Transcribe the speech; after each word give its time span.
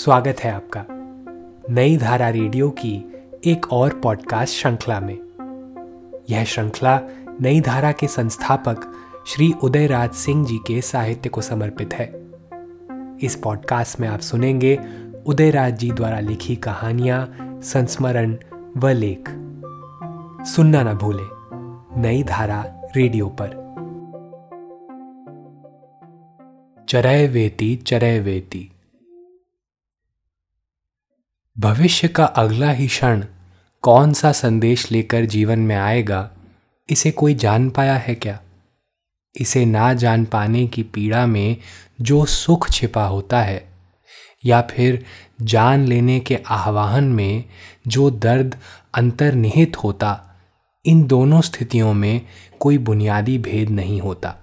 स्वागत 0.00 0.40
है 0.40 0.52
आपका 0.52 0.84
नई 1.74 1.96
धारा 1.96 2.28
रेडियो 2.28 2.70
की 2.70 3.04
एक 3.46 3.72
और 3.72 4.00
पॉडकास्ट 4.00 4.54
श्रृंखला 4.54 5.00
में। 5.00 5.18
यह 6.30 6.44
श्रृंखला 6.44 7.00
नई 7.40 7.60
धारा 7.60 7.92
के 7.92 8.06
संस्थापक 8.06 8.92
श्री 9.26 9.52
उदयराज 9.62 10.10
सिंह 10.10 10.46
जी 10.46 10.56
के 10.56 10.80
साहित्य 10.80 11.28
को 11.28 11.40
समर्पित 11.40 11.94
है। 11.94 12.12
इस 13.22 13.40
पॉडकास्ट 13.44 14.00
में 14.00 14.08
आप 14.08 14.20
सुनेंगे 14.20 14.80
उदयराज 15.26 15.78
जी 15.78 15.92
द्वारा 15.92 16.20
लिखी 16.20 16.56
कहानियाँ, 16.56 17.36
संस्मरण 17.62 18.36
व 18.76 18.88
लेख। 18.88 19.28
सुनना 20.46 20.82
न 20.82 20.94
भूले, 20.94 21.26
नई 22.00 22.22
धारा 22.22 22.64
रेडियो 22.96 23.36
पर। 23.42 23.60
चरय 26.88 27.26
वेती 27.26 27.76
चरय 27.76 28.18
वेती 28.18 28.70
भविष्य 31.60 32.08
का 32.08 32.24
अगला 32.24 32.70
ही 32.70 32.86
क्षण 32.86 33.24
कौन 33.82 34.12
सा 34.12 34.32
संदेश 34.32 34.92
लेकर 34.92 35.24
जीवन 35.24 35.58
में 35.58 35.76
आएगा, 35.76 36.30
इसे 36.90 37.10
कोई 37.10 37.34
जान 37.34 37.70
पाया 37.70 37.94
है 37.94 38.14
क्या? 38.14 38.40
इसे 39.40 39.64
ना 39.64 39.94
जान 39.94 40.24
पाने 40.24 40.66
की 40.66 40.82
पीड़ा 40.82 41.26
में 41.26 41.56
जो 42.00 42.24
सुख 42.24 42.70
छिपा 42.70 43.04
होता 43.04 43.42
है, 43.42 43.68
या 44.44 44.60
फिर 44.60 45.04
जान 45.42 45.86
लेने 45.86 46.20
के 46.20 46.38
आह्वान 46.48 47.04
में 47.04 47.44
जो 47.88 48.10
दर्द 48.10 48.56
अंतर्निहित 48.94 49.76
होता, 49.76 50.40
इन 50.86 51.06
दोनों 51.06 51.40
स्थितियों 51.40 51.94
में 51.94 52.20
कोई 52.60 52.78
बुनियादी 52.78 53.38
भेद 53.38 53.70
नहीं 53.70 54.00
होता। 54.00 54.36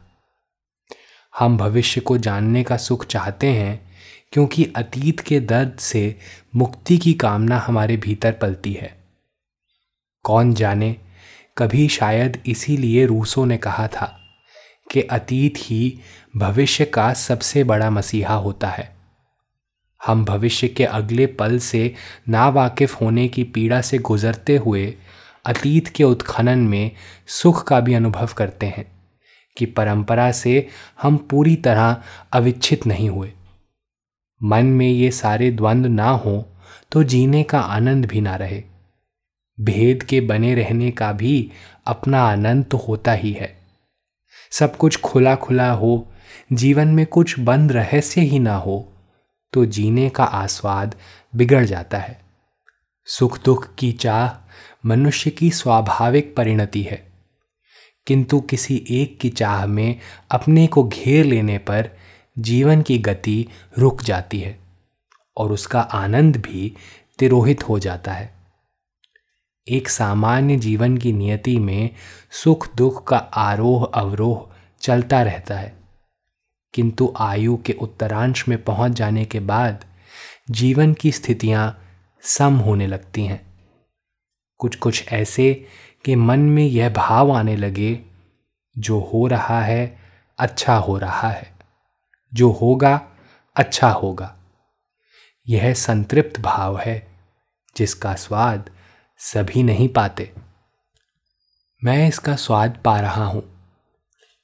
हम 1.40 1.58
भविष्य 1.58 2.02
को 2.02 2.18
जानने 2.18 2.64
का 2.64 2.78
सुख 2.78 3.06
चाहते 3.06 3.48
हैं 3.48 3.87
क्योंकि 4.32 4.74
अतीत 4.76 5.20
के 5.20 5.40
दर्द 5.40 5.78
से 5.80 6.16
मुक्ति 6.56 6.98
की 6.98 7.14
कामना 7.14 7.58
हमारे 7.60 7.98
भीतर 7.98 8.32
पलती 8.32 8.74
है। 8.74 8.98
कौन 10.24 10.54
जाने, 10.54 10.96
कभी 11.58 11.88
शायद 11.88 12.44
इसीलिए 12.46 13.06
रूसो 13.06 13.46
ने 13.46 13.58
कहा 13.58 13.88
था 13.88 14.20
कि 14.92 15.02
अतीत 15.02 15.54
ही 15.58 16.00
भविष्य 16.38 16.86
का 16.86 17.14
सबसे 17.14 17.64
बड़ा 17.64 17.90
मसीहा 17.90 18.34
होता 18.34 18.70
है। 18.70 18.98
हम 20.06 20.26
भविष्य 20.26 20.68
के 20.68 20.86
अगले 20.86 21.26
पल 21.26 21.60
से 21.60 21.96
नावाकिफ 22.30 23.02
होने 23.02 23.28
की 23.28 23.44
पीड़ा 23.44 23.82
से 23.82 23.98
गुजरते 23.98 24.58
हुए 24.58 24.94
अतीत 25.46 25.88
के 25.88 26.04
उत्खनन 26.04 26.60
में 26.60 26.92
सुख 27.28 27.68
का 27.68 27.80
भी 27.80 27.94
अनुभव 27.94 28.30
करते 28.38 28.66
हैं 28.66 28.92
कि 29.58 29.66
परंपरा 29.66 30.32
से 30.32 30.68
हम 31.02 31.18
पूरी 31.18 31.56
तरह 31.56 32.02
अविच्छित 32.34 32.86
नहीं 32.86 33.10
हुए। 33.10 33.32
मन 34.42 34.66
में 34.66 34.90
ये 34.90 35.12
सारे 35.12 35.52
द्वंद्व 35.52 35.90
ना 35.90 36.10
हो 36.10 36.50
तो 36.92 37.04
जीने 37.04 37.44
का 37.44 37.60
आनंद 37.60 38.06
भी 38.06 38.22
ना 38.22 38.36
रहे। 38.36 38.64
भेद 39.60 40.04
के 40.04 40.22
बने 40.22 40.54
रहने 40.56 40.92
का 40.92 41.12
भी 41.12 41.52
अपना 41.86 42.22
आनंद 42.22 42.66
तो 42.66 42.78
होता 42.78 43.12
ही 43.12 43.32
है। 43.32 43.56
सब 44.52 44.76
कुछ 44.78 45.00
खुला 45.02 45.36
खुला 45.36 45.72
हो, 45.72 46.12
जीवन 46.54 46.88
में 46.88 47.06
कुछ 47.06 47.40
बंद 47.40 47.72
रहस्य 47.72 48.22
ही 48.22 48.40
ना 48.40 48.56
हो 48.56 48.94
तो 49.54 49.66
जीने 49.66 50.10
का 50.10 50.24
आस्वाद 50.24 50.96
बिगड़ 51.36 51.66
जाता 51.66 51.98
है। 51.98 52.20
सुख 53.06 53.44
दुख 53.44 53.76
की 53.76 53.92
चाह 53.92 54.30
मनुष्य 54.86 55.30
की 55.30 55.50
स्वाभाविक 55.52 56.36
परिणति 56.36 56.82
है। 56.82 57.08
किंतु 58.08 58.40
किसी 58.40 58.86
एक 58.90 59.20
की 59.20 59.30
चाह 59.30 59.66
में 59.66 60.00
अपने 60.32 60.68
को 60.68 60.84
घेर 60.84 61.26
लेने 61.26 61.58
पर 61.58 61.90
जीवन 62.40 62.82
की 62.82 62.98
गति 62.98 63.48
रुक 63.80 64.02
जाती 64.02 64.40
है 64.40 64.60
और 65.38 65.52
उसका 65.52 65.82
आनंद 65.82 66.38
भी 66.38 66.76
तिरोहित 67.20 67.70
हो 67.70 67.80
जाता 67.80 68.14
है। 68.14 68.34
एक 69.68 69.90
सामान्य 69.90 70.56
जीवन 70.56 70.98
की 70.98 71.14
नियति 71.14 71.60
में 71.60 71.90
सुख 72.32 72.76
दुख 72.76 73.08
का 73.08 73.18
आरोह 73.18 73.92
अवरोह 73.94 74.56
चलता 74.82 75.22
रहता 75.22 75.56
है। 75.56 75.78
किंतु 76.74 77.14
आयु 77.20 77.58
के 77.58 77.74
उत्तरांश 77.74 78.48
में 78.48 78.64
पहुँच 78.64 78.92
जाने 78.92 79.26
के 79.26 79.40
बाद 79.40 79.86
जीवन 80.52 80.94
की 80.94 81.12
स्थितियाँ 81.12 81.84
सम 82.22 82.54
होने 82.54 82.88
लगती 82.88 83.26
हैं। 83.26 83.48
कुछ 84.58 84.76
कुछ 84.76 85.08
ऐसे 85.08 85.66
कि 86.06 86.16
मन 86.16 86.40
में 86.40 86.66
यह 86.66 86.90
भाव 86.90 87.32
आने 87.32 87.56
लगे, 87.56 88.00
जो 88.78 89.00
हो 89.00 89.28
रहा 89.28 89.62
है 89.62 89.98
अच्छा 90.38 90.76
हो 90.76 90.98
रहा 90.98 91.30
है। 91.30 91.57
जो 92.38 92.52
होगा 92.52 93.02
अच्छा 93.56 93.90
होगा। 93.90 94.36
यह 95.48 95.74
संतृप्त 95.74 96.40
भाव 96.40 96.78
है, 96.78 97.08
जिसका 97.78 98.14
स्वाद 98.14 98.70
सभी 99.18 99.64
नहीं 99.64 99.90
पाते। 99.90 100.32
मैं 101.84 102.08
इसका 102.08 102.36
स्वाद 102.36 102.78
पा 102.86 103.00
रहा 103.00 103.26
हूँ। 103.26 103.44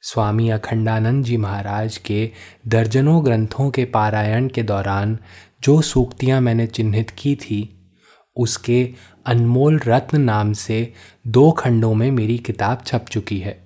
स्वामी 0.02 0.50
अखंडानंद 0.50 1.26
जी 1.26 1.38
महाराज 1.38 1.98
के 1.98 2.32
दर्जनों 2.68 3.26
ग्रंथों 3.26 3.70
के 3.72 3.86
पारायण 3.86 4.48
के 4.48 4.64
दौरान 4.64 5.18
जो 5.64 5.82
सूक्तियाँ 5.82 6.42
मैंने 6.42 6.68
चिन्हित 6.68 7.10
की 7.10 7.36
थी, 7.36 7.92
उसके 8.38 8.94
अनमोल 9.26 9.80
रत्न 9.80 10.22
नाम 10.22 10.54
से 10.54 10.94
दो 11.28 11.52
खंडों 11.52 11.94
में 11.94 12.12
मेरी 12.12 12.38
किताब 12.38 12.84
छप 12.86 13.06
चुकी 13.12 13.40
है। 13.40 13.64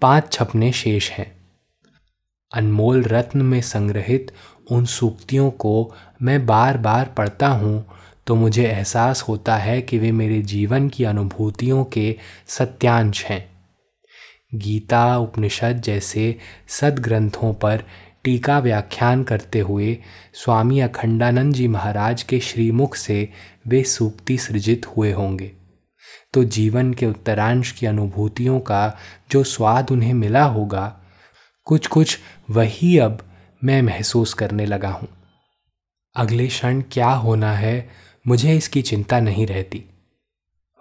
पाँच 0.00 0.32
छपने 0.32 0.72
शेष 0.72 1.10
हैं। 1.10 1.39
अनमोल 2.54 3.02
रत्न 3.02 3.42
में 3.42 3.60
संग्रहित 3.60 4.32
उन 4.70 4.84
सूक्तियों 4.84 5.50
को 5.50 5.94
मैं 6.22 6.46
बार 6.46 6.78
बार 6.78 7.14
पढ़ता 7.16 7.48
हूँ 7.48 7.84
तो 8.26 8.34
मुझे 8.34 8.66
एहसास 8.66 9.22
होता 9.22 9.56
है 9.56 9.82
कि 9.82 9.98
वे 9.98 10.12
मेरे 10.12 10.42
जीवन 10.42 10.88
की 10.88 11.04
अनुभूतियों 11.04 11.84
के 11.84 12.16
सत्यांश 12.46 13.24
हैं। 13.24 13.50
गीता, 14.54 15.18
उपनिषद 15.18 15.82
जैसे 15.84 16.36
सदग्रंथों 16.68 17.54
पर 17.54 17.84
टीका 18.24 18.58
व्याख्यान 18.58 19.22
करते 19.22 19.58
हुए 19.58 19.98
स्वामी 20.34 20.80
अखंडानंद 20.80 21.54
जी 21.54 21.68
महाराज 21.68 22.22
के 22.22 22.40
श्रीमुख 22.40 22.94
से 22.94 23.28
वे 23.66 23.82
सूक्ति 23.84 24.38
सृजित 24.38 24.86
हुए 24.86 25.12
होंगे। 25.12 25.52
तो 26.34 26.44
जीवन 26.44 26.94
के 26.94 27.06
उत्तरांश 27.06 27.72
की 27.72 27.86
अनुभूतियों 27.86 28.60
का 28.60 28.98
जो 29.30 29.44
स्वाद 29.44 29.90
उन्हें 29.90 30.14
मिला 30.14 30.44
होगा 30.44 30.99
कुछ 31.70 31.86
कुछ 31.86 32.18
वही 32.50 32.98
अब 32.98 33.22
मैं 33.64 33.82
महसूस 33.82 34.34
करने 34.34 34.66
लगा 34.66 34.88
हूँ। 34.88 35.08
अगले 36.16 36.46
क्षण 36.46 36.82
क्या 36.92 37.10
होना 37.10 37.52
है, 37.52 37.90
मुझे 38.26 38.56
इसकी 38.56 38.82
चिंता 38.82 39.20
नहीं 39.20 39.46
रहती। 39.46 39.84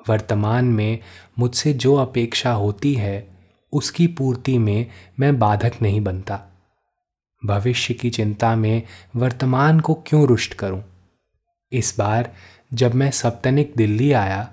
वर्तमान 0.10 0.66
में 0.66 1.00
मुझसे 1.40 1.74
जो 1.74 1.96
अपेक्षा 1.96 2.52
होती 2.52 2.94
है, 2.94 3.28
उसकी 3.74 4.08
पूर्ति 4.08 4.58
में 4.58 4.88
मैं 5.20 5.40
बाधक 5.40 5.72
नहीं 5.82 6.02
बनता। 6.02 6.40
भविष्य 7.46 7.94
की 7.94 8.10
चिंता 8.10 8.56
में 8.56 8.84
वर्तमान 9.16 9.80
को 9.80 9.94
क्यों 9.94 10.28
रुष्ट 10.28 10.54
करूँ? 10.54 10.84
इस 11.72 11.96
बार 11.98 12.36
जब 12.74 12.94
मैं 12.94 13.12
सप्तनिक 13.12 13.74
दिल्ली 13.78 14.12
आया 14.12 14.52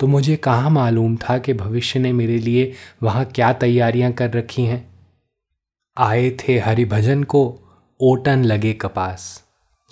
तो 0.00 0.06
मुझे 0.06 0.36
कहाँ 0.36 0.70
मालूम 0.70 1.16
था 1.16 1.38
कि 1.38 1.52
भविष्य 1.52 1.98
ने 1.98 2.12
मेरे 2.12 2.38
लिए 2.38 2.72
वहाँ 3.02 3.24
क्या 3.24 3.52
तैयारियाँ 3.52 4.12
कर 4.12 4.30
रखी 4.30 4.64
हैं? 4.64 4.87
आए 6.00 6.30
थे 6.30 6.58
हरिभजन 6.58 7.22
को 7.22 7.60
ओटन 8.00 8.44
लगे 8.44 8.72
कपास। 8.72 9.44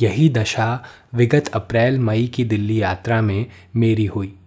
यही 0.03 0.29
दशा 0.29 0.85
विगत 1.15 1.49
अप्रैल 1.49 1.99
मई 1.99 2.27
की 2.27 2.45
दिल्ली 2.45 2.83
यात्रा 2.83 3.21
में 3.21 3.47
मेरी 3.77 4.07
हुई। 4.07 4.39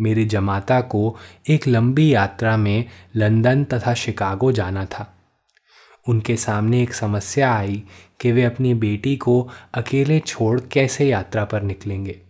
मेरे 0.00 0.24
जमाता 0.24 0.80
को 0.80 1.16
एक 1.48 1.68
लंबी 1.68 2.14
यात्रा 2.14 2.56
में 2.56 2.84
लंदन 3.16 3.64
तथा 3.64 3.94
शिकागो 3.94 4.52
जाना 4.52 4.84
था। 4.84 5.14
उनके 6.08 6.36
सामने 6.36 6.82
एक 6.82 6.94
समस्या 6.94 7.54
आई 7.54 7.82
कि 8.20 8.32
वे 8.32 8.44
अपनी 8.44 8.74
बेटी 8.74 9.16
को 9.16 9.48
अकेले 9.74 10.20
छोड़ 10.20 10.60
कैसे 10.60 11.08
यात्रा 11.08 11.44
पर 11.44 11.62
निकलेंगे। 11.62 12.20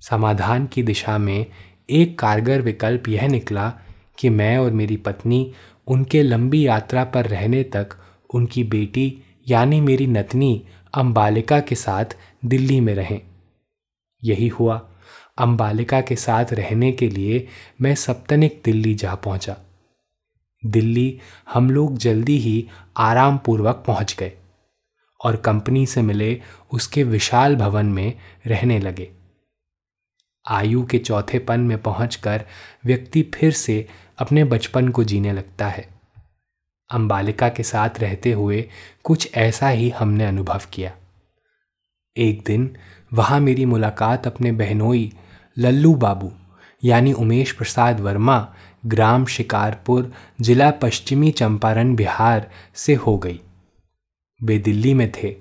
समाधान 0.00 0.66
की 0.66 0.82
दिशा 0.82 1.18
में 1.18 1.46
एक 1.90 2.18
कारगर 2.18 2.60
विकल्प 2.60 3.08
यह 3.08 3.28
निकला 3.28 3.72
कि 4.18 4.28
मैं 4.28 4.58
और 4.58 4.70
मेरी 4.70 4.96
पत्नी 4.96 5.52
उनके 5.86 6.22
लंबी 6.22 6.66
यात्रा 6.66 7.04
पर 7.04 7.26
रहने 7.26 7.62
तक 7.62 7.96
उनकी 8.34 8.64
बेटी, 8.64 9.22
यानी 9.48 9.80
मेरी 9.80 10.06
नतनी 10.06 10.66
अम्बालिका 10.94 11.60
के 11.60 11.74
साथ 11.74 12.04
दिल्ली 12.44 12.80
में 12.80 12.94
रहें। 12.94 13.20
यही 14.24 14.48
हुआ। 14.48 14.90
अम्बालिका 15.38 16.00
के 16.00 16.16
साथ 16.16 16.52
रहने 16.52 16.92
के 16.92 17.08
लिए 17.08 17.46
मैं 17.80 17.94
सप्तनिक 17.94 18.62
दिल्ली 18.64 18.94
जा 18.94 19.14
पहुँचा। 19.14 19.56
दिल्ली 20.66 21.20
हम 21.52 21.70
लोग 21.70 21.96
जल्दी 21.98 22.38
ही 22.38 22.68
आराम 22.96 23.38
पूर्वक 23.38 23.84
पहुँच 23.86 24.16
गए 24.18 24.32
और 25.24 25.36
कंपनी 25.36 25.86
से 25.86 26.02
मिले 26.02 26.40
उसके 26.72 27.04
विशाल 27.04 27.56
भवन 27.56 27.86
में 27.86 28.12
रहने 28.46 28.78
लगे। 28.78 29.10
आयु 30.46 30.86
के 30.86 30.98
चौथेपन 30.98 31.60
में 31.60 31.82
पहुंचकर 31.82 32.44
व्यक्ति 32.84 33.22
फिर 33.34 33.52
से 33.52 33.86
अपने 34.18 34.44
बचपन 34.44 34.88
को 34.88 35.04
जीने 35.04 35.32
लगता 35.32 35.68
है। 35.68 35.88
अम्बालिका 36.90 37.48
के 37.48 37.62
साथ 37.62 37.90
रहते 37.98 38.32
हुए 38.32 38.70
कुछ 39.04 39.30
ऐसा 39.34 39.68
ही 39.68 39.90
हमने 39.90 40.24
अनुभव 40.24 40.60
किया। 40.72 40.92
एक 42.16 42.42
दिन 42.46 42.76
वहाँ 43.12 43.40
मेरी 43.40 43.64
मुलाकात 43.64 44.26
अपने 44.26 44.52
बहनोई 44.52 45.12
लल्लू 45.58 45.94
बाबू, 45.94 46.32
यानी 46.84 47.12
उमेश 47.12 47.52
प्रसाद 47.52 48.00
वर्मा, 48.00 48.54
ग्राम 48.86 49.26
शिकारपुर, 49.26 50.12
जिला 50.40 50.70
पश्चिमी 50.70 51.30
चंपारण, 51.30 51.94
बिहार 51.94 52.50
से 52.74 52.94
हो 52.94 53.18
गई। 53.18 53.40
वे 54.42 54.58
दिल्ली 54.58 54.94
में 54.94 55.12
थे। 55.12 55.36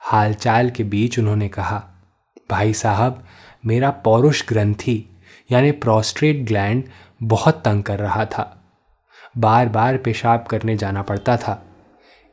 हालचाल 0.00 0.70
के 0.70 0.84
बीच 0.84 1.18
उन्होंने 1.18 1.48
कहा, 1.48 1.88
भाई 2.50 2.72
साहब, 2.74 3.24
मेरा 3.66 3.90
पौरुष 3.90 4.48
ग्रंथि, 4.48 5.04
यानी 5.52 5.70
प्रोस्ट्रेट 5.70 6.36
ग्लैंड 6.36 6.84
बहुत 7.22 7.62
तंग 7.64 7.82
कर 7.82 7.98
रहा 7.98 8.24
था। 8.24 8.54
बार 9.38 9.68
बार 9.68 9.96
पेशाब 9.96 10.42
करने 10.42 10.76
जाना 10.76 11.02
पड़ता 11.02 11.36
था। 11.36 11.64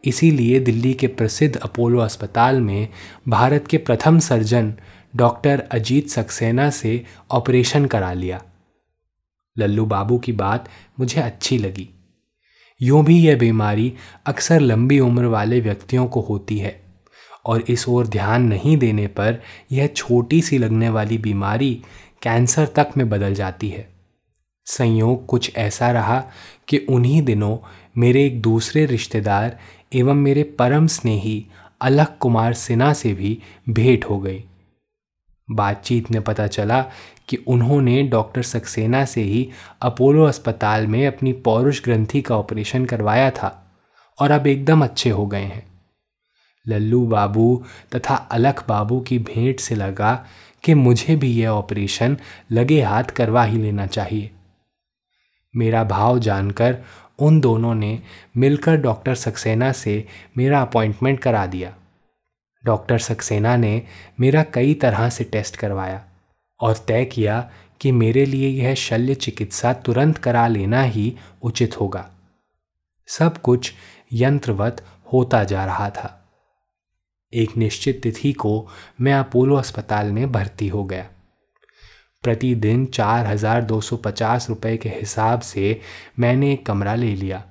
इसीलिए 0.06 0.60
दिल्ली 0.60 0.94
के 0.94 1.08
प्रसिद्ध 1.08 1.56
अपोलो 1.56 2.00
अस्पताल 2.00 2.62
में 2.62 2.88
भारत 3.28 3.68
के 3.68 3.78
प्रथम 3.78 4.20
सर्जन 4.20 4.74
डॉक्टर 5.16 5.60
अजीत 5.72 6.10
सक्सेना 6.10 6.70
से 6.70 7.06
ऑपरेशन 7.32 7.86
करा 7.86 8.14
लिया। 8.14 8.44
लल्लू 9.58 9.86
बाबू 9.86 10.18
की 10.18 10.32
बात 10.32 10.70
मुझे 11.00 11.22
अच्छी 11.22 11.58
लगी। 11.58 11.90
यूँ 12.82 13.06
भी 13.06 13.28
यह 13.28 13.38
बीमारी 13.38 13.94
अक्सर 14.26 14.60
लंबी 14.60 15.00
उम्र 15.00 15.26
वाले 15.26 15.62
व्यक्तियों 15.62 16.08
को 16.08 16.22
होती 16.22 16.58
है 16.58 16.84
और 17.46 17.62
इस 17.62 17.90
ओर 17.90 18.08
ध्यान 18.08 18.44
नहीं 18.44 18.78
देने 18.78 19.08
पर 19.08 19.42
यह 19.72 19.88
छोटी 19.88 20.42
सी 20.42 20.58
लगने 20.58 20.90
वाली 20.90 21.18
बीमारी 21.18 21.84
कैंसर 22.22 22.66
तक 22.66 22.92
में 22.98 23.10
बदल 23.10 23.34
जाती 23.34 23.70
है। 23.70 23.95
संयोग 24.66 25.26
कुछ 25.26 25.56
ऐसा 25.56 25.92
रहा 25.92 26.24
कि 26.68 26.78
उन्हीं 26.78 27.22
दिनों 27.22 27.58
मेरे 27.98 28.26
एक 28.26 28.42
दूसरे 28.42 28.86
रिश्तेदार 28.86 29.60
एवं 29.94 30.14
मेरे 30.14 30.44
परम 30.44 30.88
स्नेही 30.88 31.46
अलख 31.82 32.18
कुमार 32.20 32.54
सिन्हा 32.54 32.94
से 32.94 33.14
भी 33.14 33.42
भेंट 33.70 34.06
हो 34.06 34.20
गई। 34.20 34.44
बातचीत 35.52 36.12
में 36.12 36.22
पता 36.22 36.48
चला 36.48 36.82
कि 37.28 37.36
उन्होंने 37.36 38.04
डॉक्टर 38.04 38.42
सक्सेना 38.42 39.06
से 39.06 39.22
ही 39.22 39.50
अपोलो 39.82 40.24
अस्पताल 40.24 40.88
में 40.88 41.08
अपनी 41.08 41.34
पौरुष 41.34 41.84
ग्रंथि 41.84 42.22
का 42.22 42.38
ऑपरेशन 42.38 42.86
करवाया 42.86 43.30
था 43.32 43.78
और 44.20 44.32
अब 44.32 44.48
एकदम 44.48 44.84
अच्छे 44.84 45.10
हो 45.10 45.28
गए 45.28 45.44
हैं। 45.44 45.66
लल्लू 46.68 47.06
बाबू 47.06 47.64
तथा 47.96 48.16
अलख 48.16 48.68
बाबू 48.68 49.00
की 49.00 49.20
भेंट 49.20 49.60
से 49.60 49.76
लगा 49.76 50.26
कि 50.64 50.74
मुझे 50.74 51.16
भी 51.16 51.34
यह 51.34 51.50
ऑपरेशन 51.50 52.18
लगे 52.52 52.82
हाथ 52.82 53.04
करवा 53.04 53.44
ही 53.44 53.58
लेना 53.58 53.86
चाहिए। 53.88 54.32
मेरा 55.56 55.84
भाव 55.84 56.20
जानकर 56.20 56.78
उन 57.20 57.40
दोनों 57.40 57.76
ने 57.76 58.02
मिलकर 58.38 58.78
डॉक्टर 58.78 59.16
सक्सेना 59.16 59.72
से 59.72 60.08
मेरा 60.38 60.62
अपॉइंटमेंट 60.62 61.20
करा 61.20 61.46
दिया। 61.46 61.76
डॉक्टर 62.66 62.98
सक्सेना 62.98 63.56
ने 63.56 63.82
मेरा 64.20 64.44
कई 64.44 64.74
तरह 64.74 65.10
से 65.10 65.24
टेस्ट 65.24 65.56
करवाया 65.56 66.04
और 66.62 66.78
तय 66.88 67.06
किया 67.06 67.52
कि 67.82 67.92
मेरे 67.92 68.26
लिए 68.26 68.48
यह 68.48 68.74
शल्य 68.74 69.16
चिकित्सा 69.16 69.74
तुरंत 69.74 70.18
करा 70.18 70.48
लेना 70.48 70.82
ही 70.82 71.18
उचित 71.42 71.82
होगा। 71.82 72.10
सब 73.08 73.38
कुछ 73.38 73.74
यंत्रवत 74.14 74.86
होता 75.14 75.44
जा 75.44 75.66
रहा 75.66 75.90
था। 75.90 76.22
एक 77.34 77.58
निश्चित 77.58 78.00
तिथि 78.04 78.34
को 78.34 78.68
मैं 79.02 79.14
अपोलो 79.14 79.56
अस्पताल 79.56 80.12
में 80.12 80.32
भर्ती 80.32 80.68
हो 80.68 80.84
गया। 80.84 81.10
प्रतिदिन 82.26 82.86
चार 82.86 83.26
हज़ार 83.28 83.62
दो 83.64 83.80
सौ 83.82 83.98
पचास 83.98 84.50
रुपये 84.50 84.78
के 84.78 84.90
हिसाब 84.90 85.42
से 85.42 85.80
मैंने 86.20 86.52
एक 86.54 86.66
कमरा 86.66 86.96
ले 86.96 87.14
लिया। 87.16 87.44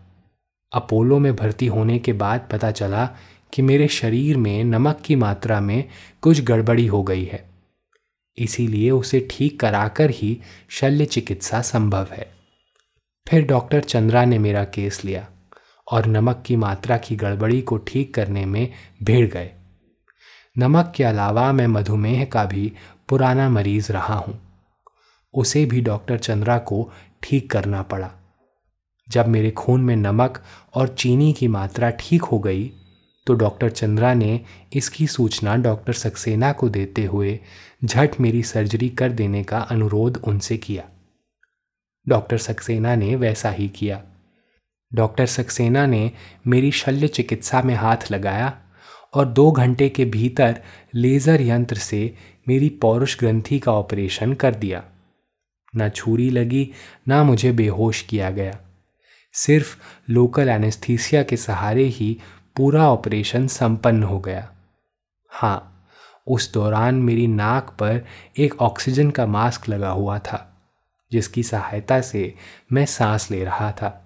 अपोलो 0.72 1.18
में 1.18 1.34
भर्ती 1.36 1.66
होने 1.66 1.98
के 1.98 2.12
बाद 2.14 2.48
पता 2.52 2.70
चला 2.72 3.04
कि 3.52 3.62
मेरे 3.62 3.88
शरीर 3.90 4.36
में 4.36 4.64
नमक 4.64 5.00
की 5.00 5.16
मात्रा 5.16 5.60
में 5.60 5.84
कुछ 6.22 6.40
गड़बड़ी 6.44 6.86
हो 6.86 7.02
गई 7.02 7.24
है। 7.24 7.44
इसीलिए 8.38 8.90
उसे 8.90 9.26
ठीक 9.30 9.58
कराकर 9.60 10.10
ही 10.10 10.36
शल्य 10.70 11.04
चिकित्सा 11.06 11.60
संभव 11.62 12.08
है। 12.12 12.26
फिर 13.26 13.46
डॉक्टर 13.46 13.80
चंद्रा 13.82 14.24
ने 14.24 14.38
मेरा 14.38 14.64
केस 14.64 15.04
लिया 15.04 15.26
और 15.86 16.06
नमक 16.06 16.42
की 16.46 16.56
मात्रा 16.56 16.96
की 16.96 17.16
गड़बड़ी 17.16 17.60
को 17.62 17.76
ठीक 17.86 18.14
करने 18.14 18.44
में 18.46 18.68
भिड़ 19.02 19.26
गए। 19.26 19.50
नमक 20.56 20.92
के 20.96 21.04
अलावा 21.04 21.50
मैं 21.52 21.66
मधुमेह 21.66 22.24
का 22.24 22.44
भी 22.44 22.72
पुराना 23.08 23.48
मरीज़ 23.48 23.92
रहा 23.92 24.14
हूँ। 24.14 24.38
उसे 25.34 25.64
भी 25.64 25.80
डॉक्टर 25.80 26.18
चंद्रा 26.18 26.58
को 26.60 26.88
ठीक 27.22 27.50
करना 27.50 27.82
पड़ा। 27.82 28.10
जब 29.08 29.28
मेरे 29.28 29.50
खून 29.52 29.80
में 29.80 29.96
नमक 29.96 30.42
और 30.74 30.88
चीनी 30.88 31.32
की 31.32 31.48
मात्रा 31.48 31.90
ठीक 31.90 32.22
हो 32.22 32.38
गई 32.38 32.70
तो 33.26 33.34
डॉक्टर 33.34 33.70
चंद्रा 33.70 34.12
ने 34.14 34.40
इसकी 34.72 35.06
सूचना 35.06 35.54
डॉक्टर 35.56 35.92
सक्सेना 35.92 36.52
को 36.52 36.68
देते 36.68 37.04
हुए 37.04 37.38
झट 37.84 38.18
मेरी 38.20 38.42
सर्जरी 38.42 38.88
कर 38.90 39.12
देने 39.12 39.42
का 39.44 39.58
अनुरोध 39.60 40.16
उनसे 40.18 40.56
किया। 40.56 40.82
डॉक्टर 42.06 42.38
सक्सेना 42.38 42.94
ने 42.94 43.14
वैसा 43.16 43.50
ही 43.50 43.68
किया। 43.68 44.02
डॉक्टर 44.92 45.26
सक्सेना 45.26 45.86
ने 45.86 46.10
मेरी 46.46 46.70
शल्य 46.72 47.08
चिकित्सा 47.08 47.62
में 47.62 47.74
हाथ 47.74 48.10
लगाया 48.10 48.52
और 49.14 49.26
दो 49.26 49.50
घंटे 49.52 49.88
के 49.88 50.04
भीतर 50.06 50.60
लेज़र 50.94 51.42
यंत्र 51.42 51.76
से 51.76 52.14
मेरी 52.48 52.68
पौरुष 52.82 53.18
ग्रंथि 53.18 53.58
का 53.58 53.72
ऑपरेशन 53.72 54.32
कर 54.34 54.54
दिया। 54.54 54.82
ना 55.76 55.88
छुरी 55.88 56.30
लगी, 56.30 56.70
ना 57.08 57.22
मुझे 57.24 57.52
बेहोश 57.52 58.02
किया 58.02 58.30
गया। 58.30 58.58
सिर्फ़ 59.34 59.76
लोकल 60.10 60.48
एनेस्थीसिया 60.48 61.22
के 61.22 61.36
सहारे 61.36 61.84
ही 61.84 62.16
पूरा 62.56 62.90
ऑपरेशन 62.90 63.46
संपन्न 63.46 64.02
हो 64.02 64.20
गया। 64.20 64.50
हाँ 65.30 65.70
उस 66.26 66.52
दौरान 66.54 66.94
मेरी 66.94 67.26
नाक 67.26 67.70
पर 67.70 68.04
एक 68.38 68.62
ऑक्सीजन 68.62 69.10
का 69.10 69.26
मास्क 69.26 69.68
लगा 69.68 69.90
हुआ 69.90 70.18
था, 70.18 70.62
जिसकी 71.12 71.42
सहायता 71.42 72.00
से 72.00 72.34
मैं 72.72 72.86
सांस 72.86 73.30
ले 73.30 73.44
रहा 73.44 73.72
था। 73.72 74.00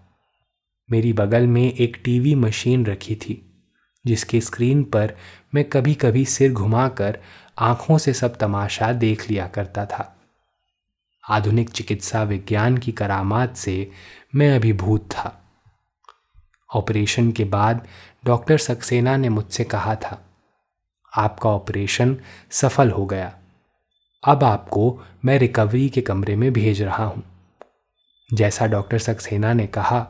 मेरी 0.90 1.12
बगल 1.12 1.46
में 1.46 1.72
एक 1.72 2.00
टीवी 2.04 2.34
मशीन 2.34 2.86
रखी 2.86 3.14
थी, 3.14 3.64
जिसके 4.06 4.40
स्क्रीन 4.40 4.82
पर 4.84 5.14
मैं 5.54 5.64
कभी 5.64 5.94
कभी 5.94 6.24
सिर 6.24 6.52
घुमाकर 6.52 7.18
आँखों 7.58 7.98
से 7.98 8.12
सब 8.12 8.36
तमाशा 8.36 8.92
देख 8.92 9.30
लिया 9.30 9.46
करता 9.46 9.86
था। 9.86 10.17
आधुनिक 11.28 11.70
चिकित्सा 11.70 12.22
विज्ञान 12.22 12.76
की 12.78 12.92
करामात 12.92 13.56
से 13.56 13.90
मैं 14.34 14.54
अभिभूत 14.56 15.08
था। 15.10 15.34
ऑपरेशन 16.70 17.30
के 17.32 17.44
बाद 17.44 17.86
डॉक्टर 18.24 18.58
सक्सेना 18.58 19.16
ने 19.16 19.28
मुझसे 19.28 19.64
कहा 19.64 19.94
था, 19.94 20.22
आपका 21.12 21.50
ऑपरेशन 21.50 22.16
सफल 22.50 22.90
हो 22.90 23.06
गया। 23.06 23.32
अब 24.22 24.44
आपको 24.44 25.00
मैं 25.24 25.38
रिकवरी 25.38 25.88
के 25.88 26.00
कमरे 26.00 26.36
में 26.36 26.52
भेज 26.52 26.82
रहा 26.82 27.04
हूँ। 27.04 27.22
जैसा 28.30 28.66
डॉक्टर 28.66 28.98
सक्सेना 28.98 29.52
ने 29.52 29.66
कहा, 29.66 30.06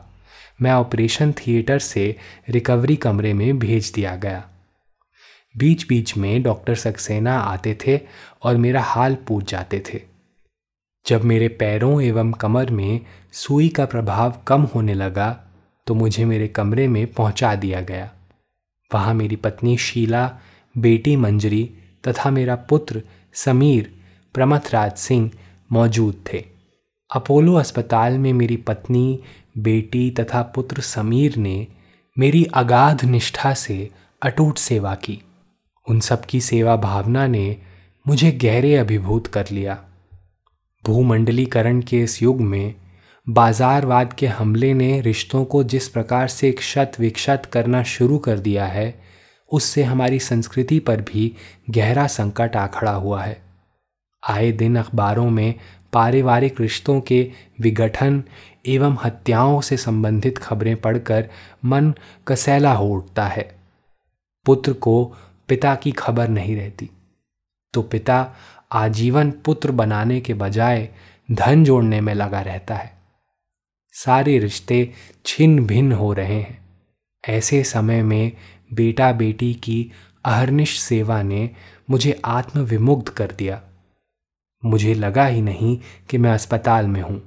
मैं 0.61 0.71
ऑपरेशन 0.71 1.31
थिएटर 1.31 1.79
से 1.79 2.15
रिकवरी 2.49 2.95
कमरे 2.95 3.33
में 3.33 3.59
भेज 3.59 3.91
दिया 3.95 4.15
गया। 4.15 4.43
बीच 5.55 5.87
बीच 5.87 6.15
में 6.17 6.41
डॉक्टर 6.43 6.75
सक्सेना 6.75 7.39
आते 7.39 7.77
थे 7.87 7.99
और 8.43 8.57
मेरा 8.57 8.81
हाल 8.81 9.15
पूछ 9.27 9.51
जाते 9.51 9.83
थे। 9.89 10.01
जब 11.09 11.23
मेरे 11.23 11.47
पैरों 11.47 12.01
एवं 12.01 12.31
कमर 12.31 12.69
में 12.69 12.99
सुई 13.31 13.69
का 13.69 13.85
प्रभाव 13.85 14.41
कम 14.47 14.61
होने 14.61 14.93
लगा 14.93 15.39
तो 15.87 15.93
मुझे 15.93 16.25
मेरे 16.25 16.47
कमरे 16.47 16.87
में 16.87 17.13
पहुँचा 17.13 17.55
दिया 17.55 17.81
गया। 17.81 18.11
वहाँ 18.93 19.13
मेरी 19.13 19.35
पत्नी 19.35 19.77
शीला, 19.77 20.39
बेटी 20.77 21.15
मंजरी 21.15 21.69
तथा 22.07 22.31
मेरा 22.31 22.55
पुत्र 22.55 23.01
समीर 23.33 23.93
प्रमथराज 24.33 24.91
सिंह 24.91 25.31
मौजूद 25.71 26.23
थे। 26.33 26.45
अपोलो 27.15 27.53
अस्पताल 27.53 28.17
में 28.17 28.33
मेरी 28.33 28.57
पत्नी, 28.57 29.19
बेटी 29.57 30.11
तथा 30.11 30.41
पुत्र 30.41 30.81
समीर 30.81 31.35
ने 31.35 31.67
मेरी 32.17 32.43
अगाध 32.43 33.05
निष्ठा 33.05 33.53
से 33.53 33.89
अटूट 34.21 34.57
सेवा 34.57 34.95
की। 34.95 35.21
उन 35.89 35.99
सब 35.99 36.25
की 36.25 36.41
सेवा 36.41 36.75
भावना 36.75 37.27
ने 37.27 37.57
मुझे 38.07 38.31
गहरे 38.31 38.75
अभिभूत 38.75 39.27
कर 39.27 39.45
लिया। 39.51 39.83
भूमंडलीकरण 40.85 41.81
के 41.81 41.99
इस 41.99 42.23
युग 42.23 42.41
में, 42.41 42.75
बाजारवाद 43.29 44.13
के 44.13 44.27
हमले 44.27 44.73
ने 44.73 45.01
रिश्तों 45.01 45.45
को 45.45 45.63
जिस 45.63 45.87
प्रकार 45.89 46.27
से 46.27 46.51
क्षत 46.51 46.91
विक्षत 46.99 47.49
करना 47.53 47.83
शुरू 47.83 48.17
कर 48.17 48.39
दिया 48.39 48.65
है, 48.65 49.01
उससे 49.51 49.83
हमारी 49.83 50.19
संस्कृति 50.19 50.79
पर 50.79 51.01
भी 51.01 51.35
गहरा 51.69 52.07
संकट 52.07 52.55
आ 52.55 52.67
खड़ा 52.67 52.91
हुआ 52.91 53.23
है। 53.23 53.41
आए 54.29 54.51
दिन 54.51 54.75
अखबारों 54.75 55.29
में 55.29 55.53
पारिवारिक 55.93 56.61
रिश्तों 56.61 57.01
के 57.01 57.31
विघटन 57.59 58.23
एवं 58.67 58.97
हत्याओं 59.03 59.61
से 59.61 59.77
संबंधित 59.77 60.37
खबरें 60.37 60.75
पढ़कर 60.75 61.29
मन 61.65 61.93
कसैला 62.27 62.73
हो 62.73 62.89
उठता 62.89 63.25
है। 63.25 63.55
पुत्र 64.45 64.73
को 64.73 65.15
पिता 65.47 65.75
की 65.75 65.91
खबर 65.91 66.27
नहीं 66.27 66.55
रहती 66.55 66.89
तो 67.73 67.81
पिता 67.81 68.35
आजीवन 68.71 69.31
पुत्र 69.31 69.71
बनाने 69.71 70.21
के 70.21 70.33
बजाय 70.33 70.89
धन 71.31 71.63
जोड़ने 71.63 72.01
में 72.01 72.13
लगा 72.13 72.41
रहता 72.41 72.75
है। 72.75 72.93
सारे 73.93 74.39
रिश्ते 74.39 74.93
छिन्न 75.25 75.65
भिन्न 75.65 75.91
हो 75.91 76.13
रहे 76.13 76.41
हैं। 76.41 76.59
ऐसे 77.29 77.63
समय 77.63 78.03
में 78.03 78.31
बेटा 78.73 79.11
बेटी 79.11 79.53
की 79.53 79.91
अहरनिश 80.25 80.79
सेवा 80.79 81.21
ने 81.21 81.49
मुझे 81.89 82.21
आत्मविमुग्ध 82.25 83.09
कर 83.09 83.31
दिया। 83.31 83.61
मुझे 84.65 84.93
लगा 84.93 85.25
ही 85.25 85.41
नहीं 85.41 85.79
कि 86.09 86.17
मैं 86.17 86.31
अस्पताल 86.31 86.87
में 86.87 87.01
हूँ। 87.01 87.21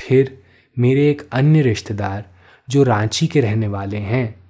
फिर 0.00 0.42
मेरे 0.78 1.10
एक 1.10 1.28
अन्य 1.32 1.62
रिश्तेदार, 1.62 2.24
जो 2.70 2.82
रांची 2.82 3.26
के 3.26 3.40
रहने 3.40 3.68
वाले 3.68 3.96
हैं, 3.96 4.40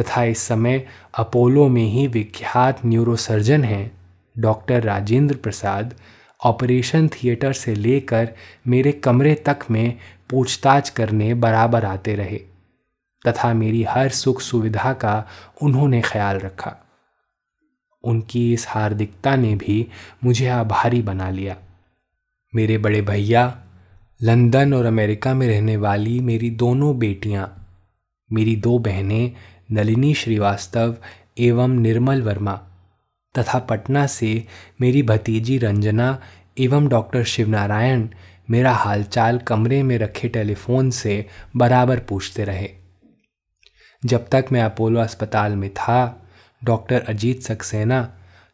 तथा 0.00 0.24
इस 0.24 0.38
समय 0.38 0.86
अपोलो 1.18 1.68
में 1.68 1.84
ही 1.84 2.06
विख्यात 2.06 2.86
न्यूरोसर्जन 2.86 3.64
हैं 3.64 4.01
doctor 4.36 4.82
Rajendra 4.82 5.36
Prasad 5.36 5.94
operation 6.40 7.08
theatre 7.08 7.52
से 7.52 7.74
लेकर 7.74 8.28
मेरे 8.66 8.92
कमरे 8.92 9.34
तक 9.34 9.58
में 9.70 9.98
पूछताछ 10.30 10.90
करने 10.90 11.34
बराबर 11.34 11.84
आते 11.84 12.14
रहे, 12.14 12.38
तथा 13.24 13.52
मेरी 13.54 13.82
हर 13.82 14.08
सुख 14.08 14.40
सुविधा 14.40 14.92
का 14.92 15.26
उन्होंने 15.62 16.00
ख्याल 16.00 16.38
रखा। 16.38 16.76
उनकी 18.04 18.52
इस 18.52 18.66
हार्दिकता 18.68 19.36
ने 19.36 19.54
भी 19.54 19.86
मुझे 20.24 20.48
आभारी 20.48 21.02
बना 21.02 21.30
लिया। 21.30 21.56
मेरे 22.54 22.78
बड़े 22.78 23.02
भैया, 23.02 23.62
लंदन 24.22 24.74
और 24.74 24.86
अमेरिका 24.86 25.34
में 25.34 25.46
रहने 25.48 25.76
वाली 25.76 26.18
मेरी 26.20 26.50
दोनों 26.50 26.98
बेटियाँ, 26.98 27.46
मेरी 28.32 28.56
दो 28.56 28.78
बहनें 28.78 29.32
नलिनी 29.72 30.14
श्रीवास्तव 30.14 30.96
एवं 31.38 31.68
निर्मल 31.68 32.22
वर्मा 32.22 32.60
तथा 33.38 33.58
पटना 33.58 34.06
से 34.06 34.46
मेरी 34.80 35.02
भतीजी 35.02 35.58
रंजना 35.58 36.18
एवं 36.58 36.88
डॉक्टर 36.88 37.24
शिवनारायण 37.24 38.08
मेरा 38.50 38.72
हालचाल 38.72 39.38
कमरे 39.38 39.82
में 39.82 39.98
रखे 39.98 40.28
टेलीफोन 40.28 40.90
से 40.90 41.26
बराबर 41.56 41.98
पूछते 41.98 42.44
रहे। 42.44 42.68
जब 44.04 44.28
तक 44.28 44.46
मैं 44.52 44.62
अपोलो 44.62 45.00
अस्पताल 45.00 45.56
में 45.56 45.70
था, 45.74 46.28
डॉक्टर 46.64 47.04
अजीत 47.08 47.42
सक्सेना 47.42 48.02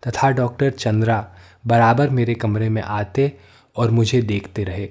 तथा 0.09 0.31
डॉक्टर 0.31 0.71
चंद्रा 0.71 1.35
बराबर 1.67 2.11
मेरे 2.11 2.35
कमरे 2.35 2.69
में 2.69 2.83
आते 2.83 3.33
और 3.77 3.91
मुझे 3.91 4.23
देखते 4.23 4.65
रहे। 4.65 4.89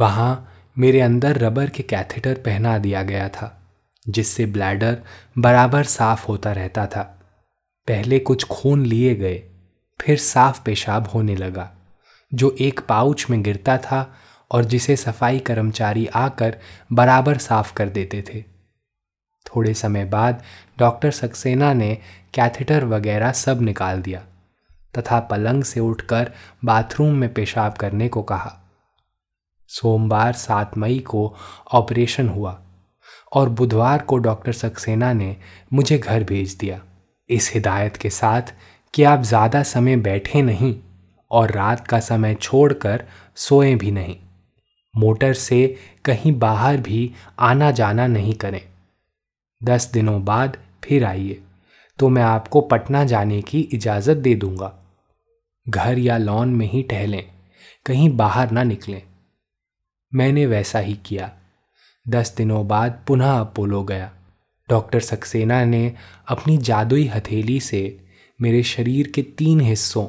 वहाँ 0.00 0.48
मेरे 0.78 1.00
अंदर 1.00 1.38
रबर 1.38 1.70
के 1.70 1.82
कैथेटर 1.82 2.34
पहना 2.34 2.78
दिया 2.78 3.02
गया 3.02 3.28
था, 3.28 3.72
जिससे 4.08 4.46
ब्लैडर 4.46 4.98
बराबर 5.38 5.84
साफ़ 5.84 6.26
होता 6.26 6.52
रहता 6.52 6.86
था। 6.86 7.21
पहले 7.88 8.18
कुछ 8.18 8.44
खून 8.44 8.84
लिए 8.86 9.14
गए, 9.14 9.42
फिर 10.00 10.18
साफ़ 10.18 10.62
पेशाब 10.64 11.06
होने 11.06 11.36
लगा, 11.36 11.70
जो 12.32 12.54
एक 12.60 12.80
पाउच 12.80 13.26
में 13.30 13.42
गिरता 13.42 13.76
था 13.78 14.14
और 14.50 14.64
जिसे 14.64 14.96
सफ़ाई 14.96 15.38
कर्मचारी 15.38 16.06
आकर 16.06 16.56
बराबर 16.92 17.38
साफ़ 17.38 17.72
कर 17.74 17.88
देते 17.88 18.22
थे। 18.22 18.42
थोड़े 19.46 19.74
समय 19.74 20.04
बाद 20.04 20.42
डॉक्टर 20.78 21.10
सक्सेना 21.10 21.72
ने 21.72 21.94
कैथेटर 22.34 22.84
वगैरह 22.84 23.32
सब 23.32 23.62
निकाल 23.62 24.02
दिया, 24.02 24.22
तथा 24.94 25.20
पलंग 25.20 25.64
से 25.64 25.80
उठकर 25.80 26.30
बाथरूम 26.64 27.14
में 27.14 27.32
पेशाब 27.34 27.72
करने 27.72 28.08
को 28.08 28.22
कहा। 28.22 28.58
सोमवार 29.70 30.32
सात 30.32 30.78
मई 30.78 30.98
को 30.98 31.34
ऑपरेशन 31.72 32.28
हुआ 32.28 32.58
और 33.32 33.48
बुधवार 33.48 34.02
को 34.02 34.18
डॉक्टर 34.18 34.52
सक्सेना 34.52 35.12
ने 35.12 35.36
मुझे 35.72 35.98
घर 35.98 36.24
भेज 36.24 36.54
दिया। 36.54 36.80
इस 37.30 37.50
हिदायत 37.54 37.96
के 37.96 38.10
साथ 38.10 38.52
कि 38.94 39.02
आप 39.02 39.22
ज़्यादा 39.22 39.62
समय 39.62 39.96
बैठे 39.98 40.42
नहीं 40.42 40.74
और 41.30 41.50
रात 41.50 41.86
का 41.86 42.00
समय 42.00 42.34
छोड़कर 42.34 43.04
सोए 43.36 43.74
भी 43.74 43.90
नहीं। 43.90 44.16
मोटर 44.94 45.32
से 45.34 45.66
कहीं 46.04 46.32
बाहर 46.38 46.76
भी 46.80 47.10
आना 47.40 47.70
जाना 47.70 48.06
नहीं 48.06 48.34
करें। 48.34 48.60
दस 49.60 49.90
दिनों 49.92 50.24
बाद 50.24 50.56
फिर 50.84 51.04
आइए 51.04 51.40
तो 51.98 52.08
मैं 52.08 52.22
आपको 52.22 52.60
पटना 52.60 53.04
जाने 53.04 53.40
की 53.42 53.60
इजाज़त 53.72 54.16
दे 54.16 54.34
दूँगा। 54.34 54.72
घर 55.66 55.98
या 55.98 56.16
लॉन 56.18 56.48
में 56.48 56.66
ही 56.66 56.82
टहलें, 56.82 57.24
कहीं 57.86 58.08
बाहर 58.16 58.50
ना 58.50 58.62
निकलें। 58.62 59.02
मैंने 60.12 60.46
वैसा 60.46 60.78
ही 60.78 60.94
किया। 61.06 61.30
दस 62.06 62.34
दिनों 62.36 62.66
बाद 62.68 63.02
पुनः 63.06 63.32
अपोलो 63.32 63.82
गया। 63.82 64.10
डॉक्टर 64.72 65.00
सक्सेना 65.00 65.64
ने 65.64 65.94
अपनी 66.28 66.56
जादुई 66.56 67.06
हथेली 67.06 67.60
से 67.60 68.06
मेरे 68.40 68.62
शरीर 68.62 69.12
के 69.14 69.22
तीन 69.22 69.60
हिस्सों, 69.60 70.06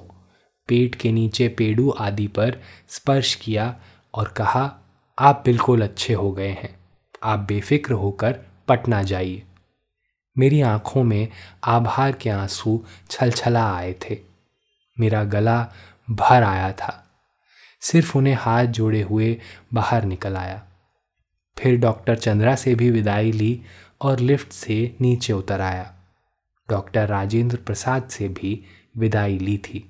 पेट 0.67 0.95
के 0.95 1.11
नीचे 1.11 1.47
पेड़ू 1.47 1.89
आदि 1.89 2.27
पर 2.27 2.61
स्पर्श 2.87 3.35
किया 3.35 3.79
और 4.13 4.27
कहा, 4.27 4.79
आप 5.19 5.43
बिल्कुल 5.45 5.81
अच्छे 5.81 6.13
हो 6.13 6.31
गए 6.31 6.49
हैं। 6.49 6.75
आप 7.23 7.39
बेफिक्र 7.39 7.93
होकर 7.93 8.39
पटना 8.67 9.03
जाइए 9.03 9.43
मेरी 10.37 10.61
आँखों 10.61 11.03
में 11.03 11.27
आभार 11.63 12.11
के 12.11 12.29
आँसू 12.29 12.85
छलछला 13.09 13.75
आए 13.75 13.93
थे। 13.93 14.17
मेरा 14.99 15.23
गला 15.23 15.67
भर 16.11 16.43
आया 16.43 16.71
था। 16.71 17.07
सिर्फ़ 17.81 18.17
उन्हें 18.17 18.37
हाथ 18.39 18.65
जोड़े 18.65 19.01
हुए 19.01 19.41
बाहर 19.73 20.03
निकल 20.03 20.37
आया। 20.37 20.63
फिर 21.57 21.77
डॉक्टर 21.77 22.15
चंद्रा 22.15 22.55
से 22.55 22.75
भी 22.75 22.89
विदाई 22.89 23.31
ली 23.31 23.61
और 24.03 24.19
लिफ्ट 24.19 24.51
से 24.51 24.95
नीचे 25.01 25.33
उतर 25.33 25.61
आया। 25.61 25.95
डॉक्टर 26.69 27.07
राजेंद्र 27.07 27.57
प्रसाद 27.57 28.09
से 28.09 28.27
भी 28.27 28.63
विदाई 28.97 29.37
ली 29.37 29.57
थी। 29.57 29.89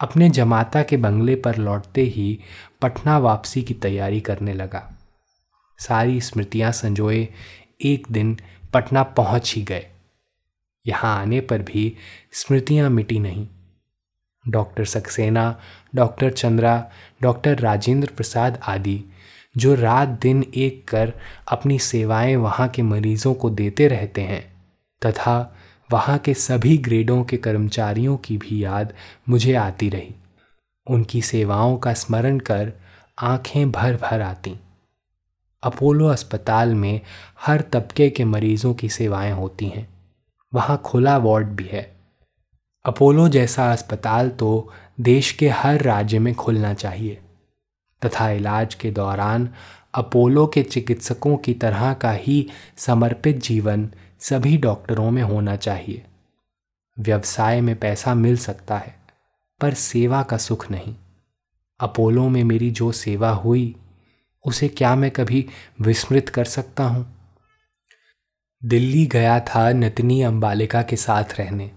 अपने 0.00 0.30
जमाता 0.30 0.82
के 0.82 0.96
बंगले 0.96 1.36
पर 1.36 1.56
लौटते 1.56 2.02
ही 2.02 2.38
पटना 2.82 3.18
वापसी 3.18 3.62
की 3.62 3.74
तैयारी 3.74 4.20
करने 4.20 4.54
लगा। 4.54 4.98
सारी 5.78 6.20
स्मृतियाँ 6.20 6.72
संजोए 6.72 7.28
एक 7.80 8.06
दिन 8.10 8.38
पटना 8.74 9.02
पहुँच 9.02 9.54
ही 9.56 9.62
गए। 9.62 9.86
यहाँ 10.86 11.20
आने 11.20 11.40
पर 11.40 11.62
भी 11.62 11.96
स्मृतियाँ 12.32 12.90
मिटी 12.90 13.18
नहीं। 13.18 13.48
Doctor 14.48 14.84
Saxena, 14.84 15.60
doctor 15.94 16.30
Chandra, 16.30 16.90
doctor 17.22 17.58
Rajendra 17.58 18.10
Prasad 18.16 18.60
आदि 18.62 19.04
जो 19.56 19.74
रात 19.74 20.08
दिन 20.08 20.44
एक 20.54 20.88
कर 20.88 21.12
अपनी 21.48 21.78
सेवाएँ 21.78 22.36
वहाँ 22.36 22.68
के 22.68 22.82
मरीजों 22.82 23.34
को 23.34 23.50
देते 23.50 23.88
रहते 23.88 24.20
हैं। 24.20 24.52
तथा 25.06 25.56
वहाँ 25.92 26.18
के 26.18 26.34
सभी 26.34 26.78
ग्रेडों 26.78 27.24
के 27.24 27.36
कर्मचारियों 27.36 28.16
की 28.16 28.36
भी 28.36 28.64
याद 28.64 28.92
मुझे 29.28 29.54
आती 29.54 29.88
रही। 29.88 30.14
उनकी 30.86 31.22
सेवाओं 31.22 31.76
का 31.76 31.92
स्मरण 31.92 32.38
कर 32.38 32.72
आँखें 33.18 33.70
भर 33.72 33.96
भर 33.96 34.20
आती। 34.20 34.54
अपोलो 35.62 36.06
अस्पताल 36.06 36.74
में 36.74 37.00
हर 37.40 37.60
तबके 37.60 38.10
के 38.10 38.24
मरीजों 38.24 38.74
की 38.74 38.88
सेवाएँ 38.88 39.32
होती 39.32 39.66
हैं। 39.66 39.88
वहाँ 40.54 40.82
खुला 40.84 41.18
वार्ड 41.18 41.46
भी 41.46 41.64
है। 41.64 41.96
अपोलो 42.84 43.28
जैसा 43.28 43.72
अस्पताल 43.72 44.28
तो 44.28 44.72
देश 45.00 45.32
के 45.32 45.48
हर 45.48 45.82
राज्य 45.82 46.18
में 46.18 46.34
खुलना 46.34 46.74
चाहिए। 46.74 47.18
तथा 48.04 48.30
इलाज 48.30 48.74
के 48.74 48.90
दौरान 48.90 49.48
अपोलो 49.94 50.46
के 50.46 50.62
चिकित्सकों 50.62 51.36
की 51.36 51.54
तरह 51.54 51.94
का 51.94 52.12
ही 52.12 52.50
समर्पित 52.76 53.36
जीवन 53.36 53.90
सभी 54.20 54.56
डॉक्टरों 54.56 55.10
में 55.10 55.22
होना 55.22 55.56
चाहिए। 55.56 56.06
व्यवसाय 56.98 57.60
में 57.60 57.76
पैसा 57.76 58.14
मिल 58.14 58.36
सकता 58.36 58.78
है, 58.78 58.94
पर 59.60 59.74
सेवा 59.74 60.22
का 60.22 60.36
सुख 60.36 60.70
नहीं। 60.70 60.94
अपोलो 61.80 62.28
में 62.28 62.44
मेरी 62.44 62.70
जो 62.70 62.92
सेवा 62.92 63.30
हुई, 63.30 63.76
उसे 64.44 64.68
क्या 64.68 64.94
मैं 64.94 65.10
कभी 65.10 65.46
विस्मृत 65.80 66.28
कर 66.28 66.44
सकता 66.44 66.84
हूँ? 66.84 67.16
दिल्ली 68.64 69.06
गया 69.06 69.40
था 69.40 69.72
नतनी 69.72 70.22
अंबालिका 70.22 70.82
के 70.82 70.96
साथ 70.96 71.24
रहने। 71.38 71.70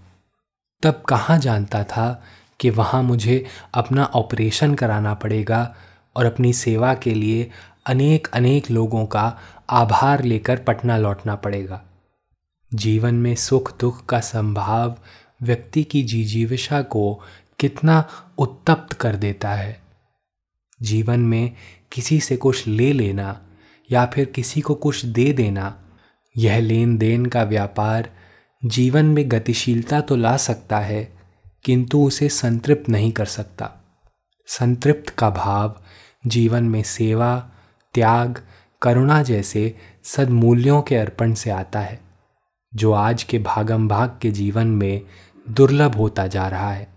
तब 0.82 1.02
कहाँ 1.08 1.38
जानता 1.38 1.84
था 1.84 2.22
कि 2.60 2.70
वहाँ 2.70 3.02
मुझे 3.02 3.46
अपना 3.74 4.04
ऑपरेशन 4.04 4.74
कराना 4.74 5.14
पड़ेगा 5.14 5.76
और 6.16 6.26
अपनी 6.26 6.52
सेवा 6.52 6.94
के 6.94 7.14
लिए 7.14 7.50
अनेक 7.86 8.28
अनेक 8.28 8.70
लोगों 8.70 9.06
का 9.06 9.38
आभार 9.70 10.22
लेकर 10.22 10.56
पटना 10.56 10.96
लौटना 10.96 11.34
पड़ेगा। 11.34 11.82
जीवन 12.74 13.14
में 13.14 13.34
सुख 13.34 13.78
दुख 13.78 14.04
का 14.06 14.20
संभाव 14.20 14.96
व्यक्ति 15.42 15.84
की 15.84 16.02
जीजीविषा 16.02 16.82
को 16.82 17.14
कितना 17.58 18.04
उत्तप्त 18.38 18.92
कर 18.92 19.16
देता 19.16 19.50
है। 19.50 19.82
जीवन 20.82 21.20
में 21.20 21.52
किसी 21.92 22.20
से 22.20 22.36
कुछ 22.36 22.66
ले 22.66 22.92
लेना 22.92 23.40
या 23.90 24.04
फिर 24.06 24.24
किसी 24.24 24.60
को 24.60 24.74
कुछ 24.74 25.04
दे 25.04 25.32
देना, 25.32 25.74
यह 26.36 26.58
लेन 26.58 26.96
देन 26.98 27.26
का 27.26 27.42
व्यापार 27.42 28.10
जीवन 28.64 29.04
में 29.04 29.30
गतिशीलता 29.30 30.00
तो 30.00 30.16
ला 30.16 30.36
सकता 30.36 30.78
है, 30.78 31.16
किंतु 31.64 32.02
उसे 32.06 32.28
संतृप्त 32.28 32.88
नहीं 32.88 33.12
कर 33.12 33.24
सकता। 33.24 33.70
संतृप्त 34.46 35.10
का 35.10 35.30
भाव 35.30 35.83
जीवन 36.26 36.64
में 36.64 36.82
सेवा, 36.82 37.50
त्याग, 37.94 38.46
करुणा 38.82 39.22
जैसे 39.22 39.76
सदमूल्यों 40.02 40.82
के 40.82 40.96
अर्पण 40.96 41.34
से 41.34 41.50
आता 41.50 41.80
है, 41.80 42.00
जो 42.74 42.92
आज 42.92 43.22
के 43.22 43.38
भागम 43.38 43.88
भाग 43.88 44.18
के 44.22 44.30
जीवन 44.30 44.66
में 44.66 45.02
दुर्लभ 45.50 45.94
होता 45.94 46.26
जा 46.26 46.48
रहा 46.48 46.72
है। 46.72 46.88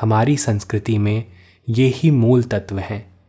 हमारी 0.00 0.36
संस्कृति 0.36 0.98
में 0.98 1.24
ये 1.68 1.86
ही 1.88 2.10
मूल 2.10 2.42
तत्व 2.42 2.78
हैं, 2.78 3.20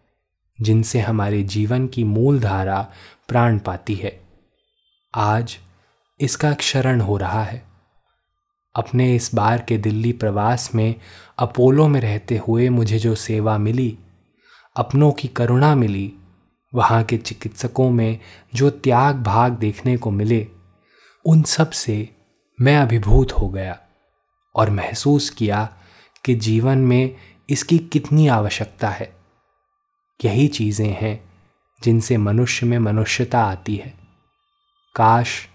जिनसे 0.62 1.00
हमारे 1.00 1.44
जीवन 1.44 1.88
की 1.88 2.04
मूल 2.04 2.40
धारा 2.40 2.92
प्राण 3.28 3.60
पाती 3.60 3.96
है। 3.96 4.22
आज 5.16 5.58
इसका 6.20 6.54
क्षरण 6.54 7.02
हो 7.02 7.18
रहा 7.18 7.44
है। 7.44 7.64
अपने 8.76 9.16
इस 9.16 9.36
बार 9.36 9.62
के 9.62 9.78
दिल्ली 9.78 10.12
प्रवास 10.12 10.76
में 10.76 10.96
अपोलो 11.40 11.88
में 11.88 12.02
रहते 12.02 12.38
हुए 12.38 12.70
मुझे 12.70 13.00
जो 13.00 13.16
सेवा 13.16 13.58
मिली 13.58 13.98
अपनों 14.76 15.12
की 15.12 15.28
करुणा 15.28 15.76
मिली। 15.76 16.14
वहाँ 16.76 17.04
के 17.04 17.18
चिकित्सकों 17.18 17.90
में 17.90 18.20
जो 18.56 18.70
त्याग 18.70 19.24
भाग 19.24 19.52
देखने 19.52 19.98
को 19.98 20.12
मिले, 20.12 20.48
उन 21.26 21.44
सबसे 21.44 22.10
मैं 22.62 22.78
अभिभूत 22.78 23.32
हो 23.32 23.50
गया 23.50 23.80
और 24.56 24.70
महसूस 24.70 25.30
किया 25.30 25.74
कि 26.26 26.36
जीवन 26.36 26.78
में 26.78 27.16
इसकी 27.50 27.80
कितनी 27.80 28.28
आवश्यकता 28.28 28.90
है। 28.90 29.16
यही 30.26 30.48
चीज़ें 30.48 30.98
हैं 31.02 31.34
जिनसे 31.84 32.18
मनुष्य 32.18 32.66
में 32.66 32.80
मनुष्यता 32.80 33.44
आती 33.44 33.76
है। 33.76 33.94
काश 34.96 35.48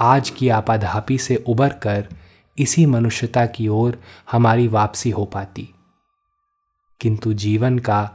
आज 0.00 0.30
की 0.30 0.48
आपाधापी 0.48 1.18
से 1.18 1.44
उबर 1.46 1.68
कर 1.68 2.08
इसी 2.58 2.86
मनुष्यता 2.86 3.46
की 3.46 3.68
ओर 3.68 4.02
हमारी 4.32 4.68
वापसी 4.68 5.10
हो 5.10 5.24
पाती। 5.24 5.68
किंतु 7.00 7.32
जीवन 7.32 7.78
का 7.78 8.10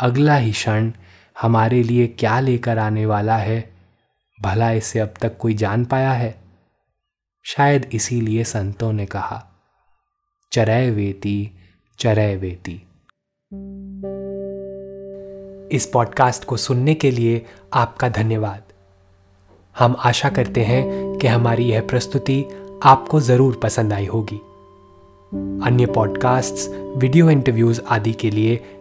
अगला 0.00 0.36
ही 0.36 0.52
क्षण 0.52 0.92
हमारे 1.40 1.82
लिए 1.82 2.06
क्या 2.06 2.40
लेकर 2.40 2.78
आने 2.78 3.06
वाला 3.06 3.36
है? 3.36 3.72
भला 4.42 4.72
इसे 4.72 4.98
अब 4.98 5.14
तक 5.20 5.38
कोई 5.38 5.54
जान 5.54 5.84
पाया 5.84 6.12
है? 6.12 6.40
शायद 7.44 7.90
इसीलिए 7.92 8.44
संतों 8.44 8.92
ने 8.92 9.06
कहा 9.06 9.46
चरय 10.52 10.90
वेती 10.90 11.50
चरय 11.98 12.36
वेती. 12.36 12.72
इस 15.76 15.90
पॉडकास्ट 15.92 16.44
को 16.44 16.56
सुनने 16.56 16.94
के 16.94 17.10
लिए 17.10 17.46
आपका 17.74 18.08
धन्यवाद। 18.08 18.62
हम 19.78 19.96
आशा 19.98 20.28
करते 20.28 20.64
हैं 20.64 21.16
कि 21.18 21.26
हमारी 21.26 21.64
यह 21.64 21.80
प्रस्तुति 21.80 22.44
आपको 22.82 23.20
ज़रूर 23.20 23.60
पसंद 23.62 23.92
आई 23.92 24.06
होगी। 24.06 24.36
अन्य 25.66 25.86
पॉडकास्ट्स, 25.86 26.68
वीडियो 26.96 27.30
इंटरव्यूज़ 27.30 27.80
आदि 27.88 28.12
के 28.12 28.30
लिए 28.30 28.76